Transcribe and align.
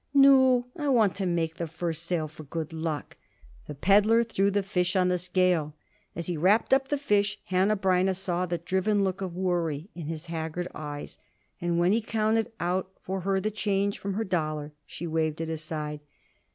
"Nu, 0.15 0.65
I 0.75 0.89
want 0.89 1.13
to 1.17 1.27
make 1.27 1.57
the 1.57 1.67
first 1.67 2.01
sale 2.01 2.27
for 2.27 2.41
good 2.45 2.73
luck." 2.73 3.17
The 3.67 3.75
peddler 3.75 4.23
threw 4.23 4.49
the 4.49 4.63
fish 4.63 4.95
on 4.95 5.09
the 5.09 5.19
scale. 5.19 5.75
As 6.15 6.25
he 6.25 6.37
wrapped 6.37 6.73
up 6.73 6.87
the 6.87 6.97
fish, 6.97 7.37
Hanneh 7.51 7.75
Breineh 7.79 8.15
saw 8.15 8.47
the 8.47 8.57
driven 8.57 9.03
look 9.03 9.21
of 9.21 9.35
worry 9.35 9.91
in 9.93 10.07
his 10.07 10.25
haggard 10.25 10.67
eyes, 10.73 11.19
and 11.61 11.77
when 11.77 11.91
he 11.91 12.01
counted 12.01 12.51
out 12.59 12.89
for 13.03 13.19
her 13.19 13.39
the 13.39 13.51
change 13.51 13.99
from 13.99 14.15
her 14.15 14.23
dollar, 14.23 14.73
she 14.87 15.05
waved 15.05 15.39
it 15.39 15.49
aside. 15.49 16.01